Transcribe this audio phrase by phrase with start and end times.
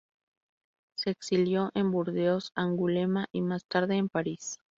[0.95, 4.57] Se exilió en Burdeos, Angulema y más tarde en París.